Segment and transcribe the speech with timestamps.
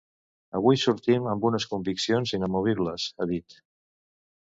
[0.59, 3.63] Avui sortim amb unes conviccions inamovibles, ha dit.